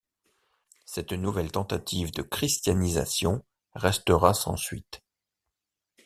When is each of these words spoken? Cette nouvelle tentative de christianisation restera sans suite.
Cette 0.83 1.11
nouvelle 1.13 1.51
tentative 1.51 2.11
de 2.11 2.23
christianisation 2.23 3.45
restera 3.75 4.33
sans 4.33 4.55
suite. 4.57 5.03